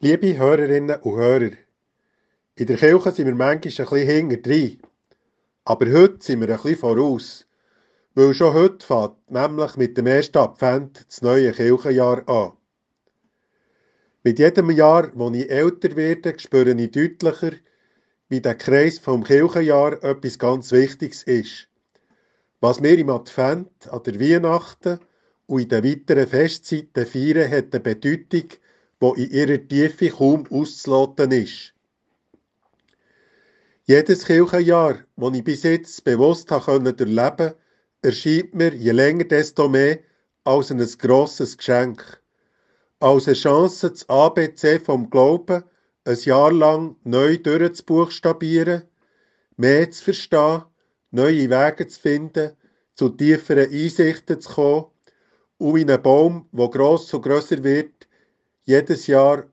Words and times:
Liebe 0.00 0.38
Hörerinnen 0.38 1.00
und 1.00 1.16
Hörer, 1.16 1.50
in 2.54 2.66
der 2.68 2.76
Kirche 2.76 3.10
sind 3.10 3.26
wir 3.26 3.34
manchmal 3.34 3.56
ein 3.56 3.60
bisschen 3.60 3.96
hinter 3.96 4.36
drin. 4.36 4.78
Aber 5.64 5.86
heute 5.90 6.18
sind 6.20 6.40
wir 6.40 6.48
ein 6.50 6.54
bisschen 6.54 6.78
voraus. 6.78 7.44
Weil 8.14 8.32
schon 8.32 8.54
heute 8.54 8.86
fängt 8.86 9.28
nämlich 9.28 9.76
mit 9.76 9.98
dem 9.98 10.06
ersten 10.06 10.38
Advent 10.38 11.04
das 11.08 11.20
neue 11.22 11.50
Kirchenjahr 11.50 12.22
an. 12.28 12.52
Mit 14.22 14.38
jedem 14.38 14.70
Jahr, 14.70 15.10
wo 15.14 15.32
ich 15.32 15.50
älter 15.50 15.96
werde, 15.96 16.38
spüre 16.38 16.80
ich 16.80 16.92
deutlicher, 16.92 17.54
wie 18.28 18.40
der 18.40 18.54
Kreis 18.54 19.00
vom 19.00 19.24
Kirchenjahr 19.24 20.00
etwas 20.04 20.38
ganz 20.38 20.70
Wichtiges 20.70 21.24
ist. 21.24 21.66
Was 22.60 22.80
wir 22.80 22.96
im 22.96 23.10
Advent, 23.10 23.88
an 23.90 24.04
der 24.04 24.20
Weihnachten 24.20 25.00
und 25.46 25.62
in 25.62 25.68
den 25.68 25.82
weiteren 25.82 26.28
Festzeiten 26.28 27.04
feiern, 27.04 27.50
hat 27.50 27.74
eine 27.74 27.80
Bedeutung, 27.80 28.50
die 29.02 29.24
in 29.24 29.30
ihrer 29.30 29.68
Tiefe 29.68 30.10
kaum 30.10 30.46
auszuloten 30.50 31.32
ist. 31.32 31.72
Jedes 33.84 34.24
Kirchenjahr, 34.24 34.98
das 35.16 35.34
ich 35.34 35.44
bis 35.44 35.62
jetzt 35.62 36.04
bewusst 36.04 36.50
durchleben 36.50 36.96
konnte, 36.96 37.56
erscheint 38.02 38.54
mir 38.54 38.74
je 38.74 38.92
länger 38.92 39.24
desto 39.24 39.68
mehr 39.68 40.00
als 40.44 40.70
ein 40.70 40.86
grosses 40.98 41.56
Geschenk. 41.56 42.22
Als 43.00 43.26
eine 43.26 43.36
Chance, 43.36 43.90
das 43.90 44.08
ABC 44.08 44.80
vom 44.80 45.08
Glauben 45.08 45.64
ein 46.04 46.18
Jahr 46.20 46.52
lang 46.52 46.96
neu 47.04 47.38
durchzubuchstabieren, 47.38 48.82
mehr 49.56 49.90
zu 49.90 50.04
verstehen, 50.04 50.64
neue 51.10 51.50
Wege 51.50 51.86
zu 51.86 52.00
finden, 52.00 52.52
zu 52.94 53.08
tieferen 53.10 53.70
Einsichten 53.70 54.40
zu 54.40 54.50
kommen 54.50 54.86
und 55.58 55.76
wie 55.76 55.90
ein 55.90 56.02
Baum, 56.02 56.48
der 56.52 56.68
gross 56.68 57.12
und 57.14 57.22
grösser 57.22 57.62
wird, 57.62 57.97
jedes 58.68 59.06
Jahr 59.06 59.44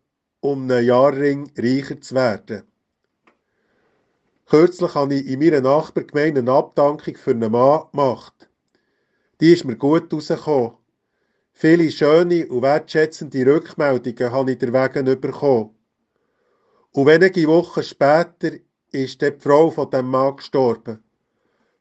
um 0.42 0.64
einen 0.64 0.86
Jahrring 0.86 1.50
reicher 1.58 2.02
zu 2.02 2.16
werden. 2.16 2.64
Kürzlich 4.46 4.94
habe 4.94 5.16
ich 5.16 5.26
in 5.26 5.40
meiner 5.40 5.62
Nachbargemeinde 5.62 6.42
eine 6.42 6.52
Abdankung 6.52 7.16
für 7.16 7.32
einen 7.32 7.50
Mann 7.50 7.84
gemacht. 7.92 8.50
Die 9.40 9.54
ist 9.54 9.64
mir 9.64 9.78
gut 9.78 10.12
rausgekommen. 10.12 10.74
Viele 11.54 11.90
schöne 11.92 12.46
und 12.48 12.62
wertschätzende 12.62 13.46
Rückmeldungen 13.46 14.34
habe 14.34 14.52
ich 14.52 14.58
derwegen 14.58 15.22
bekommen. 15.22 15.74
Und 16.92 17.08
wenige 17.08 17.48
Wochen 17.48 17.84
später 17.84 18.52
ist 18.92 19.22
die 19.22 19.32
Frau 19.40 19.72
von 19.72 19.90
dem 19.92 20.10
Mann 20.10 20.36
gestorben. 20.36 21.02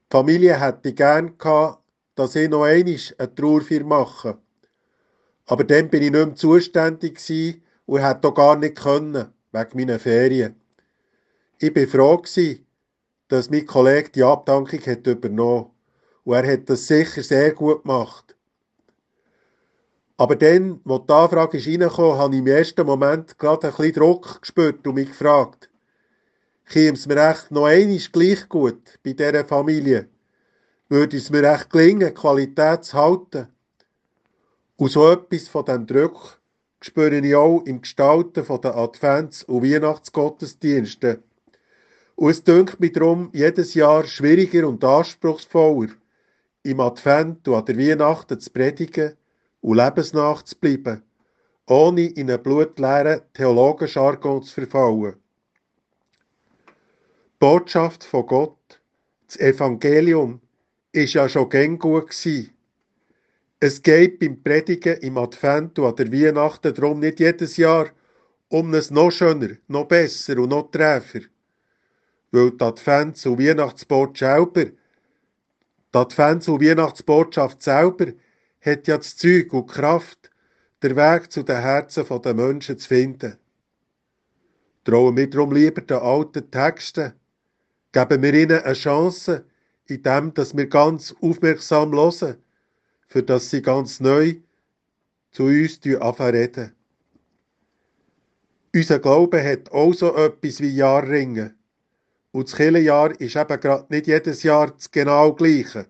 Die 0.04 0.16
Familie 0.16 0.60
hätte 0.60 0.92
gern 0.92 1.36
gehabt, 1.36 1.82
dass 2.14 2.36
ich 2.36 2.48
noch 2.48 2.62
einmal 2.62 2.96
eine 3.18 3.34
Trauerfeier 3.34 3.82
mache. 3.82 4.38
Aber 5.46 5.64
dann 5.64 5.90
bin 5.90 6.02
ich 6.02 6.10
nicht 6.10 6.26
mehr 6.26 6.34
zuständig 6.34 7.20
und 7.86 8.00
hätte 8.02 8.28
auch 8.28 8.34
gar 8.34 8.56
nicht 8.56 8.76
können, 8.76 9.32
wegen 9.52 9.76
meiner 9.78 9.98
Ferien. 9.98 10.56
Ich 11.58 11.74
war 11.74 11.86
froh, 11.86 12.22
dass 13.28 13.50
mein 13.50 13.66
Kollege 13.66 14.10
die 14.10 14.22
Abdankung 14.22 14.80
hat 14.80 15.06
übernommen 15.06 15.70
Und 16.24 16.34
er 16.34 16.52
hat 16.52 16.68
das 16.68 16.86
sicher 16.86 17.22
sehr 17.22 17.52
gut 17.52 17.82
gemacht. 17.82 18.36
Aber 20.16 20.36
dann, 20.36 20.80
wo 20.84 20.98
die 20.98 21.12
Anfrage 21.12 21.58
reinkam, 21.58 22.18
habe 22.18 22.34
ich 22.34 22.40
im 22.40 22.46
ersten 22.46 22.86
Moment 22.86 23.36
gerade 23.38 23.66
ein 23.66 23.74
bisschen 23.74 23.94
Druck 23.94 24.40
gespürt 24.40 24.86
und 24.86 24.94
mich 24.94 25.08
gefragt, 25.08 25.68
käme 26.66 26.96
es 26.96 27.06
mir 27.06 27.16
echt 27.30 27.50
noch 27.50 27.66
einmal 27.66 27.98
gleich 28.12 28.48
gut 28.48 28.98
bei 29.02 29.12
dieser 29.12 29.44
Familie? 29.44 30.08
Würde 30.88 31.16
es 31.16 31.30
mir 31.30 31.42
echt 31.52 31.70
gelingen, 31.70 32.14
Qualität 32.14 32.84
zu 32.84 32.96
halten? 32.96 33.48
Und 34.76 34.90
so 34.90 35.10
etwas 35.10 35.48
von 35.48 35.64
diesem 35.64 35.86
Druck 35.86 36.40
spüre 36.80 37.18
ich 37.18 37.34
auch 37.34 37.62
im 37.64 37.80
Gestalten 37.80 38.44
der 38.60 38.76
Advents- 38.76 39.44
und 39.44 39.62
Weihnachtsgottesdienste. 39.62 41.22
Und 42.16 42.30
es 42.30 42.44
dünkt 42.44 42.80
mich 42.80 42.92
darum 42.92 43.30
jedes 43.32 43.74
Jahr 43.74 44.04
schwieriger 44.04 44.68
und 44.68 44.84
anspruchsvoller, 44.84 45.90
im 46.64 46.80
Advent 46.80 47.46
und 47.46 47.54
an 47.54 47.64
der 47.66 47.78
Weihnachten 47.78 48.40
zu 48.40 48.50
predigen 48.50 49.16
und 49.60 49.76
lebensnach 49.76 50.42
zu 50.42 50.56
bleiben, 50.56 51.02
ohne 51.66 52.06
in 52.06 52.30
einen 52.30 52.42
blutleeren 52.42 53.22
Theologenjargon 53.32 54.42
zu 54.42 54.54
verfallen. 54.54 55.16
Die 56.66 57.38
Botschaft 57.38 58.04
von 58.04 58.26
Gott, 58.26 58.80
das 59.26 59.38
Evangelium, 59.38 60.40
ist 60.92 61.14
ja 61.14 61.28
schon 61.28 61.48
gern 61.48 61.78
gut 61.78 62.10
gewesen. 62.10 62.53
Es 63.60 63.82
geht 63.82 64.18
beim 64.18 64.42
Predigen 64.42 64.98
im 64.98 65.16
Advent 65.16 65.78
und 65.78 65.86
an 65.86 65.96
der 65.96 66.12
Weihnachten 66.12 66.74
darum 66.74 67.00
nicht 67.00 67.20
jedes 67.20 67.56
Jahr 67.56 67.90
um 68.48 68.74
es 68.74 68.90
noch 68.90 69.10
schöner, 69.10 69.56
noch 69.68 69.86
besser 69.86 70.38
und 70.38 70.50
noch 70.50 70.70
treffer. 70.70 71.20
Weil 72.30 72.50
die 72.50 72.64
Advents- 72.64 73.26
und 73.26 73.38
Weihnachtsbotschaft 73.38 74.18
selber, 74.18 74.64
die 74.64 75.98
Advents- 75.98 76.48
und 76.48 76.62
Weihnachtsbotschaft 76.62 77.62
selber 77.62 78.12
hat 78.60 78.86
ja 78.86 78.98
das 78.98 79.16
Zeug 79.16 79.52
und 79.52 79.70
die 79.70 79.74
Kraft, 79.74 80.30
den 80.82 80.96
Weg 80.96 81.32
zu 81.32 81.42
den 81.42 81.60
Herzen 81.60 82.04
der 82.22 82.34
Menschen 82.34 82.78
zu 82.78 82.88
finden. 82.88 83.38
Trauen 84.84 85.16
wir 85.16 85.30
darum 85.30 85.52
lieber 85.52 85.80
den 85.80 85.98
alten 85.98 86.50
Texten, 86.50 87.14
geben 87.92 88.22
wir 88.22 88.34
ihnen 88.34 88.62
eine 88.62 88.74
Chance, 88.74 89.46
indem 89.86 90.34
dass 90.34 90.56
wir 90.56 90.66
ganz 90.66 91.14
aufmerksam 91.20 91.92
hören 91.92 92.36
für 93.06 93.22
das 93.22 93.50
sie 93.50 93.62
ganz 93.62 94.00
neu 94.00 94.36
zu 95.30 95.44
uns 95.44 95.80
reden. 95.84 96.74
Unser 98.74 98.98
Glaube 98.98 99.42
hat 99.42 99.70
auch 99.70 99.92
so 99.92 100.14
etwas 100.16 100.60
wie 100.60 100.74
Jahrringe. 100.74 101.54
Und 102.32 102.48
das 102.48 102.56
Kirchenjahr 102.56 103.20
ist 103.20 103.36
eben 103.36 103.60
gerade 103.60 103.86
nicht 103.88 104.08
jedes 104.08 104.42
Jahr 104.42 104.72
das 104.72 104.90
genau 104.90 105.32
gleiche. 105.32 105.86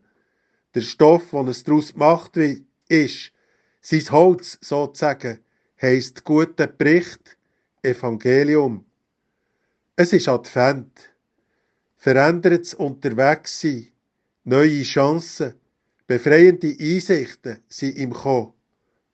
Der 0.74 0.82
Stoff, 0.82 1.30
den 1.30 1.48
es 1.48 1.64
daraus 1.64 1.92
gemacht 1.92 2.36
ist, 2.36 3.32
sein 3.80 4.10
Holz 4.10 4.58
sozusagen, 4.60 5.40
heisst 5.80 6.24
guter 6.24 6.66
Bericht, 6.66 7.38
Evangelium. 7.82 8.84
Es 9.96 10.12
ist 10.12 10.28
Advent. 10.28 11.10
Verändertes 11.96 12.74
Unterwegssein, 12.74 13.88
neue 14.44 14.82
Chancen, 14.82 15.54
Befreiende 16.06 16.76
Einsichten 16.78 17.62
sind 17.68 17.96
im 17.96 18.12
Kommen. 18.12 18.52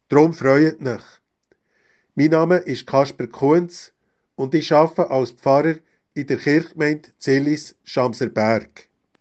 Darum 0.08 0.34
freut 0.34 0.80
mich. 0.80 1.02
Mein 2.16 2.30
Name 2.30 2.56
ist 2.56 2.84
Kasper 2.84 3.28
Kunz 3.28 3.92
und 4.34 4.56
ich 4.56 4.72
arbeite 4.72 5.08
als 5.08 5.30
Pfarrer 5.30 5.76
in 6.14 6.26
der 6.26 6.38
Kirchgemeinde 6.38 7.10
Zillis 7.20 7.76
Schamserberg. 7.84 8.88